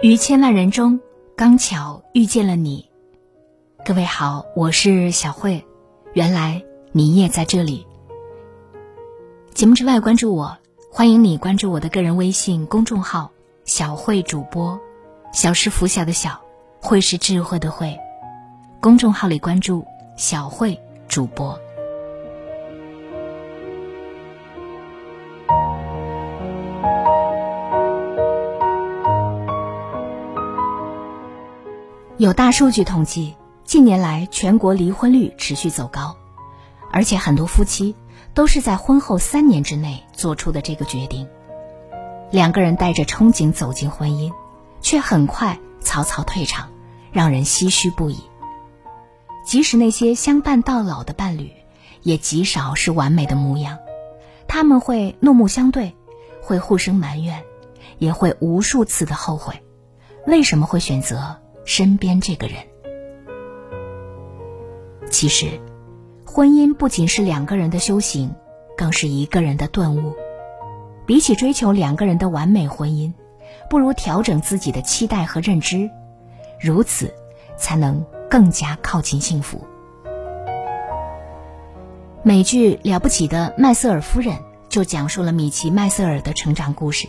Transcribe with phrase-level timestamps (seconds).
[0.00, 1.00] 于千万人中，
[1.34, 2.88] 刚巧遇见了你。
[3.84, 5.64] 各位好，我是小慧。
[6.12, 7.84] 原来你也在这里。
[9.52, 10.56] 节目之外，关注我，
[10.88, 13.32] 欢迎你关注我的个人微信公众号
[13.66, 14.78] “小慧主播”。
[15.34, 16.40] 小是拂晓的小，
[16.80, 17.98] 慧是智慧的慧。
[18.80, 19.84] 公众号里关注
[20.16, 21.58] “小慧主播”。
[32.18, 36.16] 有大数据统计，近年来全国离婚率持续走高，
[36.90, 37.94] 而且很多夫妻
[38.34, 41.28] 都是在婚后三年之内做出的这个决定。
[42.32, 44.32] 两个人带着憧憬走进婚姻，
[44.80, 46.70] 却很快草草退场，
[47.12, 48.18] 让人唏嘘不已。
[49.46, 51.52] 即使那些相伴到老的伴侣，
[52.02, 53.78] 也极少是完美的模样。
[54.48, 55.94] 他们会怒目相对，
[56.42, 57.44] 会互生埋怨，
[57.98, 59.62] 也会无数次的后悔，
[60.26, 61.36] 为什么会选择？
[61.68, 62.56] 身边这个人，
[65.10, 65.60] 其实，
[66.24, 68.34] 婚姻不仅是两个人的修行，
[68.74, 70.14] 更是一个人的顿悟。
[71.04, 73.12] 比起追求两个人的完美婚姻，
[73.68, 75.90] 不如调整自己的期待和认知，
[76.58, 77.12] 如此
[77.58, 79.62] 才能更加靠近幸福。
[82.22, 84.36] 美剧《了不起的麦瑟尔夫人》
[84.70, 87.06] 就讲述了米奇·麦瑟尔的成长故事。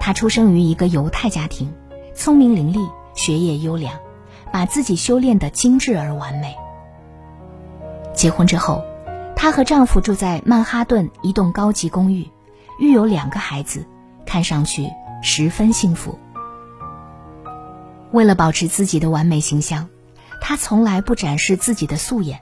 [0.00, 1.72] 他出生于一个犹太家庭，
[2.12, 2.90] 聪明伶俐。
[3.18, 3.98] 学业优良，
[4.52, 6.54] 把自己修炼的精致而完美。
[8.14, 8.84] 结婚之后，
[9.34, 12.30] 她和丈夫住在曼哈顿一栋高级公寓，
[12.78, 13.84] 育有两个孩子，
[14.24, 14.88] 看上去
[15.20, 16.18] 十分幸福。
[18.12, 19.88] 为了保持自己的完美形象，
[20.40, 22.40] 她从来不展示自己的素颜，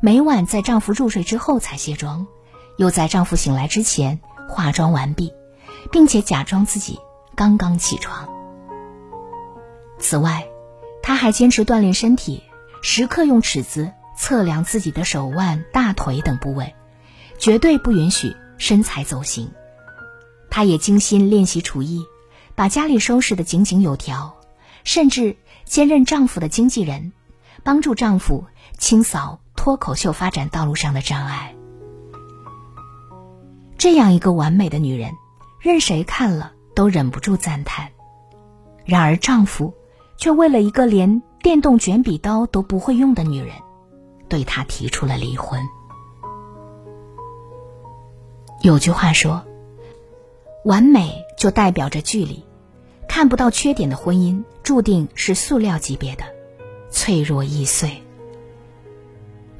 [0.00, 2.26] 每晚在丈夫入睡之后才卸妆，
[2.78, 5.32] 又在丈夫醒来之前化妆完毕，
[5.90, 7.00] 并且假装自己
[7.34, 8.33] 刚刚起床。
[9.98, 10.46] 此外，
[11.02, 12.42] 她还坚持锻炼身体，
[12.82, 16.74] 时刻用尺子测量自己的手腕、大腿等部位，
[17.38, 19.50] 绝对不允许身材走形。
[20.50, 22.04] 她也精心练习厨艺，
[22.54, 24.36] 把家里收拾得井井有条，
[24.84, 27.12] 甚至兼任丈夫的经纪人，
[27.62, 28.46] 帮助丈夫
[28.78, 31.54] 清扫脱口秀发展道路上的障碍。
[33.78, 35.12] 这样一个完美的女人，
[35.60, 37.90] 任谁看了都忍不住赞叹。
[38.84, 39.74] 然而，丈夫。
[40.24, 43.50] 却为了一个连电动卷笔刀都不会用的女人，
[44.26, 45.60] 对他提出了离婚。
[48.62, 49.44] 有句话说
[50.64, 52.42] ：“完美就代表着距离，
[53.06, 56.24] 看不到缺点的婚姻注定是塑料级别的，
[56.90, 57.90] 脆弱易碎。”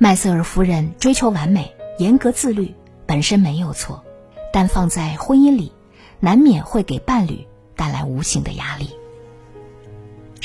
[0.00, 4.02] 麦瑟尔夫人追求完美、严格自律本身没有错，
[4.50, 5.72] 但放在婚姻里，
[6.20, 7.46] 难免会给伴侣
[7.76, 8.88] 带来无形的压力。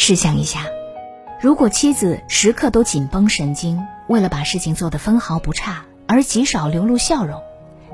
[0.01, 0.65] 试想一下，
[1.41, 7.41] 如果妻子时刻都紧绷神经，为了把事情做得分毫不差而极少流露笑容，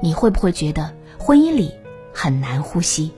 [0.01, 1.73] 你会不会觉得婚姻里
[2.13, 3.11] 很难呼吸？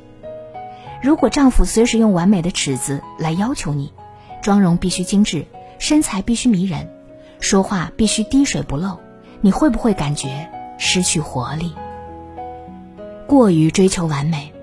[1.03, 3.92] 如果丈夫随时用完美的尺子来要求你，
[4.42, 5.46] 妆容必须精致，
[5.80, 6.90] 身材必须迷人，
[7.42, 9.00] 说话必须滴水不漏，
[9.42, 11.74] 你会不会感觉失去活力？
[13.28, 14.54] 过于追求完美，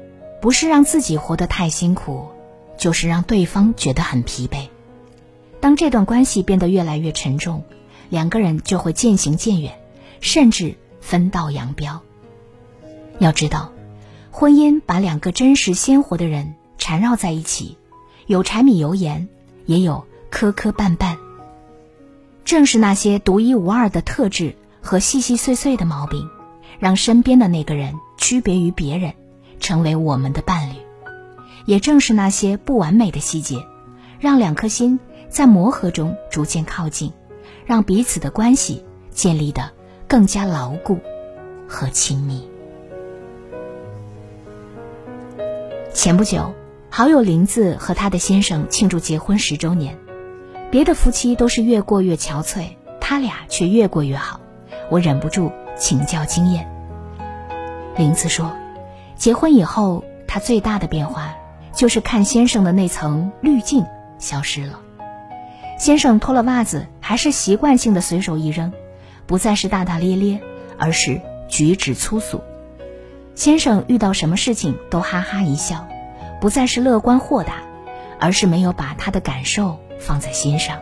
[0.41, 2.31] 不是让自己活得太辛苦。
[2.85, 4.69] 就是让对方觉得很疲惫。
[5.59, 7.65] 当这段关系变得越来越沉重，
[8.11, 9.81] 两个人就会渐行渐远，
[10.21, 12.03] 甚至分道扬镳。
[13.21, 13.73] 要知道，
[14.31, 17.79] 婚姻把两个真实鲜活的人缠绕在一起，
[18.27, 19.31] 有柴米油盐，
[19.65, 21.17] 也有磕磕绊绊。
[22.45, 26.29] 正是那些独一无二的特质和细细碎碎的毛病，
[26.79, 29.15] 让身边的那个人区别于别人，
[29.59, 30.74] 成为我们的伴侣。
[31.65, 33.65] 也正是那些不完美的细节，
[34.21, 34.99] 让两颗心
[35.29, 37.13] 在磨合中逐渐靠近，
[37.65, 39.71] 让彼此的关系建立的
[40.07, 40.99] 更加牢固
[41.67, 42.49] 和亲密。
[45.93, 46.53] 前不久，
[46.91, 49.97] 好友林子和她的先生庆祝结婚十周年，
[50.71, 52.67] 别的夫妻都是越过越憔悴，
[53.01, 54.41] 他俩却越过越好。
[54.91, 56.69] 我忍不住请教经验。
[57.97, 58.53] 林子说，
[59.17, 61.35] 结婚以后，他最大的变化。
[61.75, 63.85] 就是看先生的那层滤镜
[64.19, 64.79] 消失了，
[65.79, 68.73] 先生脱了袜子还是习惯性的随手一扔，
[69.27, 70.41] 不再是大大咧咧，
[70.79, 72.41] 而是举止粗俗。
[73.35, 75.89] 先生遇到什么事情都哈哈一笑，
[76.41, 77.55] 不再是乐观豁达，
[78.21, 80.79] 而是没有把他的感受放在心上。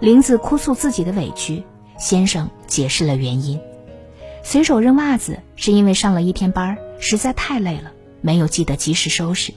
[0.00, 1.62] 林子哭诉自己的委屈，
[1.96, 3.60] 先生解释了原因：
[4.42, 7.92] 随手扔袜子是因为上了一天班，实在太累了。
[8.20, 9.54] 没有记得及时收拾，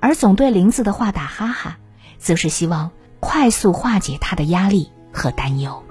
[0.00, 1.78] 而总对林子的话打哈哈，
[2.18, 2.90] 则是希望
[3.20, 5.82] 快速化解他的压力和担忧。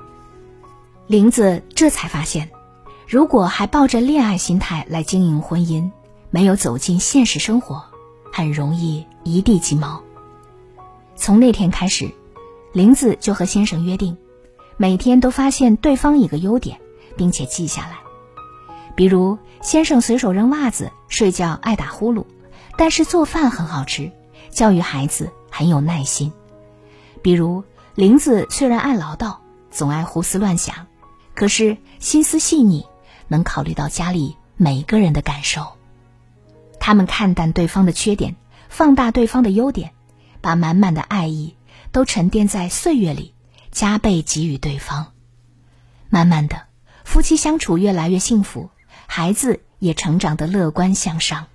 [1.08, 2.50] 林子这才发现，
[3.08, 5.92] 如果还抱着恋爱心态来经营婚姻，
[6.30, 7.84] 没有走进现实生活，
[8.32, 10.02] 很容易一地鸡毛。
[11.16, 12.10] 从那天开始，
[12.74, 14.18] 林子就和先生约定，
[14.78, 16.80] 每天都发现对方一个优点，
[17.18, 17.98] 并且记下来。
[18.96, 22.26] 比如，先生随手扔袜子，睡觉爱打呼噜，
[22.78, 24.12] 但是做饭很好吃，
[24.50, 26.32] 教育孩子很有耐心。
[27.22, 27.64] 比如，
[27.96, 29.38] 林子虽然爱唠叨，
[29.70, 30.88] 总爱胡思乱想，
[31.34, 32.86] 可是心思细腻，
[33.28, 35.66] 能考虑到家里每个人的感受。
[36.80, 38.36] 他们看淡对方的缺点，
[38.70, 39.92] 放大对方的优点。
[40.44, 41.56] 把满满的爱意
[41.92, 43.36] 都沉淀在岁月里，
[43.70, 45.14] 加倍给予对方。
[46.10, 46.64] 慢慢的，
[47.06, 48.72] 夫妻相处越来越幸福，
[49.14, 51.48] 孩子也成长得乐观向上。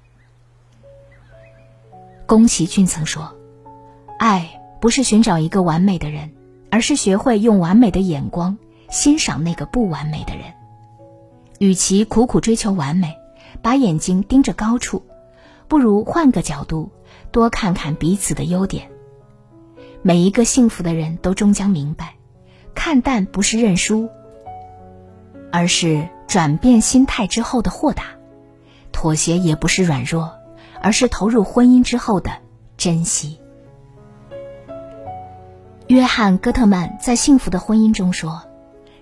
[2.27, 3.35] 宫崎骏曾说
[4.21, 6.35] ：“爱不是寻找一个完美的人，
[6.71, 8.59] 而是学会用完美的眼光
[8.91, 10.53] 欣赏那个不完美的人。
[11.59, 13.17] 与其苦苦追求完美，
[13.63, 15.03] 把眼睛盯着高处，
[15.67, 16.91] 不如换个角度。”
[17.33, 18.91] 多看看彼此的优点。
[20.03, 22.17] 每一个幸福的人都终将明白，
[22.75, 24.11] 看淡不是认输，
[25.51, 28.05] 而是转变心态之后的豁达；
[28.93, 30.33] 妥协也不是软弱，
[30.83, 32.31] 而是投入婚姻之后的
[32.77, 33.39] 珍惜。
[35.89, 38.43] 约翰·戈特曼在《幸福的婚姻》中说：“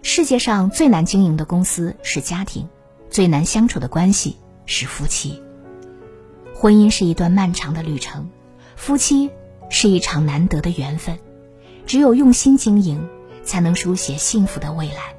[0.03, 2.69] 世界上最难经营的公司是家庭，
[3.09, 4.37] 最难相处的关系
[4.67, 5.43] 是夫妻。”
[6.55, 8.29] 婚姻是一段漫长的旅程，
[8.77, 9.31] 夫妻
[9.71, 11.19] 是一场难得的缘分，
[11.87, 13.09] 只有用心经营，
[13.43, 15.15] 才能书写幸福的未来。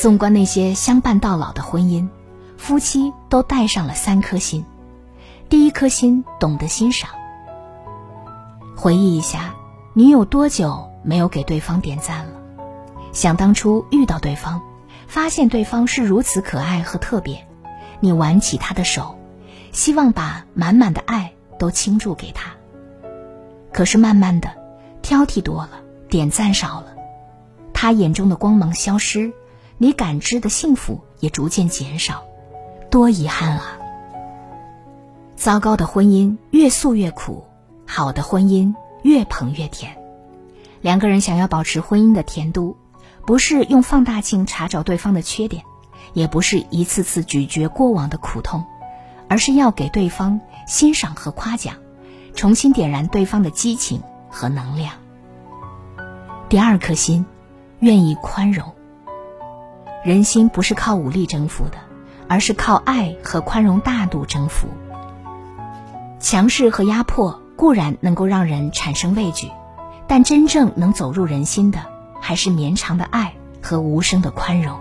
[0.00, 2.08] 纵观那些相伴到老的婚姻，
[2.56, 4.64] 夫妻都带上了三颗心。
[5.50, 7.10] 第一颗心懂得欣赏。
[8.74, 9.54] 回忆一下，
[9.92, 12.32] 你有多久没有给对方点赞了？
[13.12, 14.62] 想当初遇到对方，
[15.06, 17.46] 发现对方是如此可爱和特别，
[18.00, 19.18] 你挽起他的手。
[19.70, 22.52] 希望把满满的爱都倾注给他。
[23.70, 24.48] 可是慢慢的，
[25.02, 26.86] 挑剔多了，点赞少了，
[27.74, 29.30] 他眼中的光芒消失，
[29.82, 32.22] 你感知的幸福也逐渐减少，
[32.90, 33.78] 多遗憾啊！
[35.36, 37.46] 糟糕的婚姻越诉越苦，
[37.86, 39.96] 好的婚姻越捧越甜。
[40.82, 42.76] 两个人想要保持婚姻的甜度，
[43.24, 45.64] 不是用放大镜查找对方的缺点，
[46.12, 48.62] 也不是一次次咀嚼过往的苦痛。
[49.30, 51.76] 而是要给对方欣赏和夸奖，
[52.34, 54.92] 重新点燃对方的激情和能量。
[56.50, 57.24] 第二颗心，
[57.78, 58.74] 愿意宽容。
[60.04, 61.78] 人心不是靠武力征服的，
[62.28, 64.68] 而是靠爱和宽容大度征服。
[66.18, 69.50] 强势和压迫固然能够让人产生畏惧，
[70.06, 71.80] 但真正能走入人心的，
[72.20, 74.78] 还是绵长的爱和无声的宽容。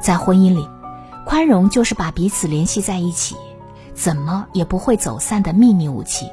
[0.00, 0.68] 在婚姻里。
[1.26, 3.36] 宽容就是把彼此联系在一起，
[3.92, 6.26] 怎么也不会走散的秘密武器。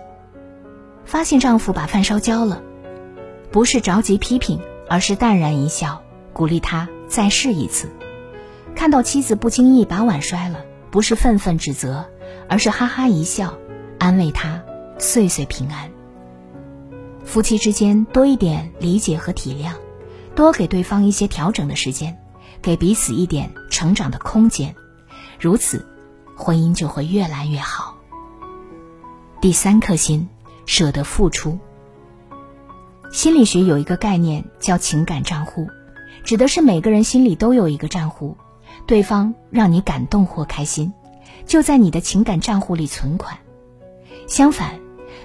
[1.04, 2.62] 发现丈夫把饭烧焦了，
[3.52, 6.02] 不是着急批评，而是淡然一笑，
[6.32, 7.90] 鼓励他再试一次。
[8.76, 12.06] 看到妻子不经意把碗摔了，不是愤愤指责，
[12.50, 13.58] 而是哈哈一笑，
[13.98, 14.62] 安慰他
[14.98, 15.90] 岁岁平安。
[17.24, 19.72] 夫妻之间多一点理解和体谅，
[20.36, 22.18] 多给对方一些调整的时间，
[22.62, 24.76] 给彼此一点成长的空间。
[25.40, 25.88] 如此，
[26.36, 27.96] 婚姻就会越来越好。
[29.40, 30.28] 第三颗心，
[30.66, 31.58] 舍得付出。
[33.10, 35.70] 心理学有一个概念叫情感账户，
[36.24, 38.38] 指的是每个人心里都有一个账户，
[38.88, 40.94] 对方让你感动或开心，
[41.46, 43.38] 就在你的情感账户里存款；
[44.28, 44.80] 相反，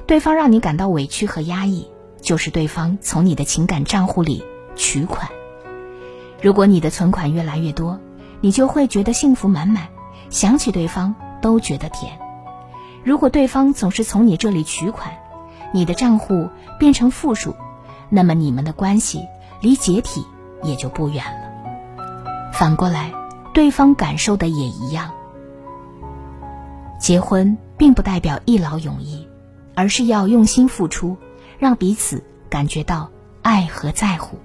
[0.07, 1.87] 对方让你感到委屈和压抑，
[2.21, 4.43] 就是对方从你的情感账户里
[4.77, 5.31] 取款。
[6.43, 7.99] 如果你的存款越来越多，
[8.41, 9.89] 你就会觉得幸福满满。
[10.31, 12.19] 想起对方都觉得甜。
[13.03, 15.13] 如果对方总是从你这里取款，
[15.73, 17.57] 你的账户变成负数，
[18.09, 19.27] 那么你们的关系
[19.61, 20.25] 离解体
[20.63, 22.51] 也就不远了。
[22.53, 23.13] 反过来，
[23.55, 25.11] 对方感受的也一样。
[26.99, 29.27] 结婚并不代表一劳永逸，
[29.75, 31.17] 而是要用心付出，
[31.59, 33.11] 让彼此感觉到
[33.43, 34.39] 爱和在乎。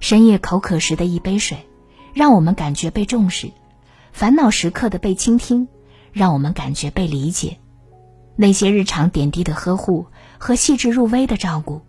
[0.00, 1.58] 深夜口渴时的一杯水，
[2.12, 3.52] 让我们感觉被重视。
[4.12, 5.68] 烦恼时刻的被倾听，
[6.12, 7.58] 让我们感觉被理解；
[8.34, 10.06] 那些日常点滴的呵护
[10.38, 11.82] 和细致入微的照顾，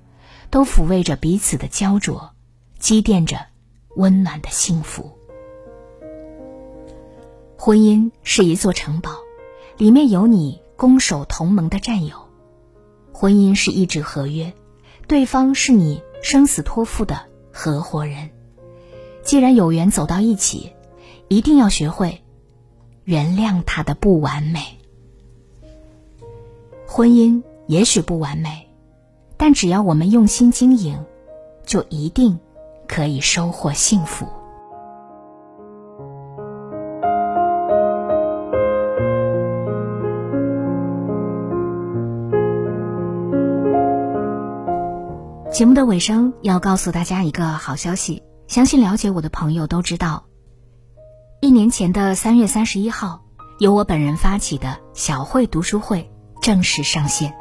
[0.50, 2.32] 都抚慰着彼此的焦灼，
[2.80, 3.38] 积淀着
[3.96, 5.12] 温暖的幸福。
[7.58, 9.12] 婚姻是一座城堡，
[9.78, 12.16] 里面有你攻守同盟的战友。
[13.12, 14.54] 婚姻是一纸合约，
[15.08, 18.30] 对方是你生死托付的合伙人。
[19.24, 20.72] 既然有缘走到一起，
[21.28, 22.22] 一定要学会
[23.04, 24.62] 原谅他的不完美。
[26.86, 28.70] 婚姻也许不完美，
[29.36, 31.04] 但只要我们用心经营，
[31.66, 32.40] 就一定
[32.88, 34.26] 可以收获幸福。
[45.52, 50.26] 节目的尾声要告诉大家一个好消息，相信了解我的朋友都知道，
[51.42, 53.22] 一年前的三月三十一号，
[53.58, 56.12] 由我本人发起的小慧读书会
[56.44, 57.34] 正式上线。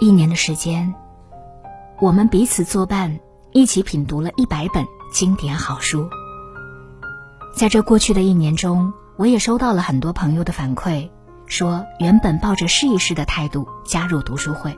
[0.00, 0.94] 一年的时间，
[2.00, 3.18] 我们彼此作伴，
[3.56, 6.10] 一起品读了一百本经典好书。
[7.54, 11.08] 在这过去的一年中，我也收到了很多朋友的反馈，
[11.46, 14.76] 说原本抱着试一试的态度加入读书会。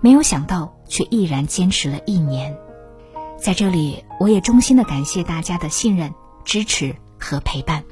[0.00, 2.56] 没有想到，却毅然坚持了一年。
[3.36, 7.82] 在这里，我也衷心的感谢大家的信任、支持和陪伴。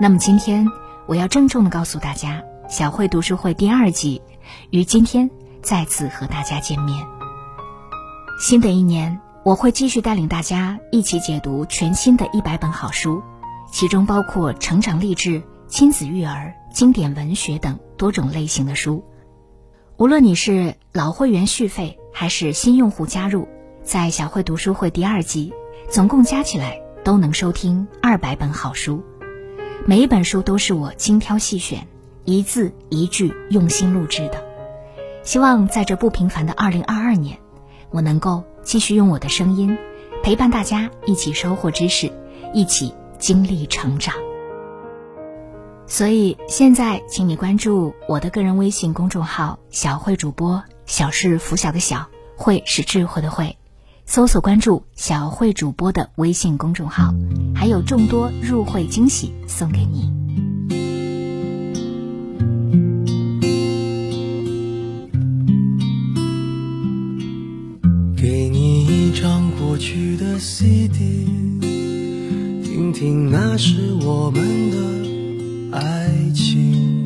[0.00, 0.66] 那么，今天
[1.04, 4.22] 我要郑重的告诉大家，小慧读书会第二季
[4.70, 5.30] 于今天
[5.60, 7.06] 再次和大家见面。
[8.38, 13.20] 新的一年，我会继续带领大家一起解读全新的一百本好书，
[13.72, 19.04] 其中包括成长励志、亲子育儿、经典文学等多种类型的书。
[19.96, 23.48] 无论你是老会员续费还是新用户加入，
[23.82, 25.52] 在小慧读书会第二季，
[25.90, 29.02] 总共加起来都能收听二百本好书。
[29.84, 31.88] 每一本书都是我精挑细选，
[32.24, 34.46] 一字一句用心录制的。
[35.24, 37.36] 希望在这不平凡的二零二二年，
[37.90, 39.76] 我能够继续用我的声音，
[40.22, 42.12] 陪伴大家一起收获知识，
[42.52, 44.14] 一起经历成长。
[45.86, 53.56] 所以现在，请你关注我的个人微信公众号“小慧主播”，小是拂晓的小，慧是智慧的慧，
[54.04, 57.14] 搜索关注小慧主播的微信公众号，
[57.54, 60.27] 还有众多入会惊喜送给你。
[69.68, 71.26] 过去的 CD，
[72.64, 75.76] 听听那是我们的。
[75.76, 77.04] 爱情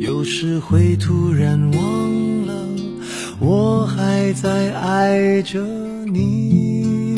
[0.00, 2.66] 有时会突然忘了，
[3.38, 5.64] 我还在爱着
[6.06, 7.14] 你。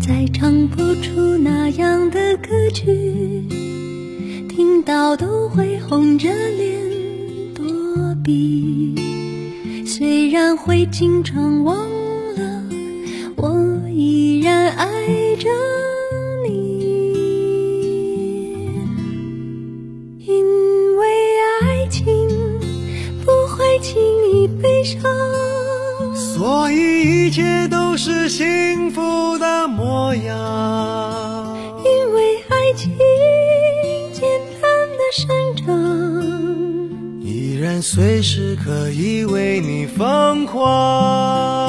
[0.00, 3.44] 再唱不出那样的歌曲，
[4.48, 6.80] 听到都会红着脸
[7.54, 8.94] 躲避。
[9.98, 11.74] 虽然会经常忘
[12.36, 12.62] 了，
[13.36, 14.86] 我依然爱
[15.36, 15.48] 着
[16.44, 16.84] 你。
[20.18, 21.06] 因为
[21.62, 22.28] 爱情
[23.24, 23.96] 不会轻
[24.34, 25.00] 易悲伤。
[26.14, 32.92] 所以一切都是幸福的模样，因为爱情
[34.12, 34.28] 简
[34.60, 35.26] 单的生
[35.56, 35.75] 长，依
[37.82, 41.66] 随时可以为你疯狂。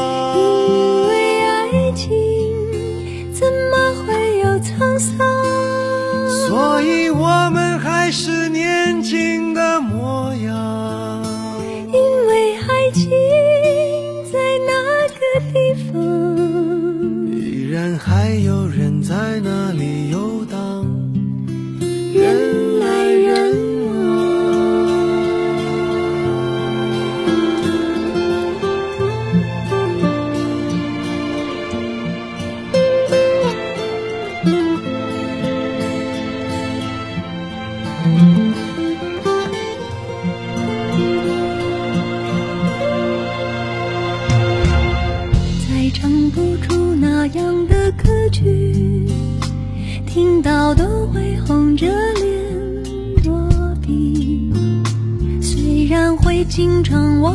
[56.38, 57.34] 会经常忘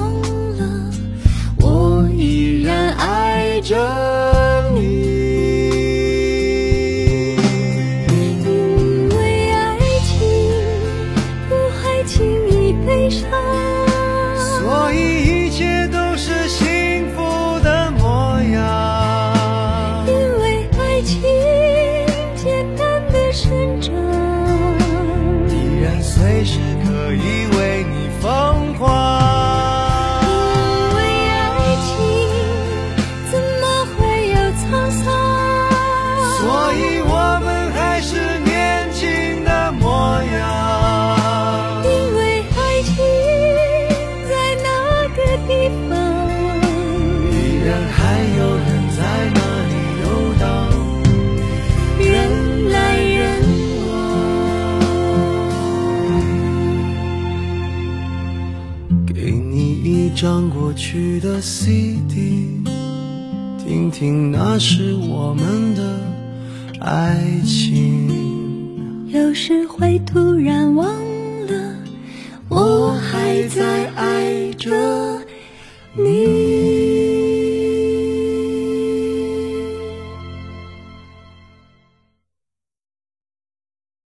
[0.56, 0.90] 了，
[1.56, 3.76] 我依然爱着
[4.76, 5.02] 你。
[20.06, 20.68] 因为
[60.22, 62.62] 张过去的 CD，
[63.58, 65.98] 听听那是我们的
[66.78, 69.08] 爱情。
[69.08, 70.94] 有时会突然忘
[71.48, 71.74] 了，
[72.48, 74.70] 我还在爱着
[75.96, 76.31] 你。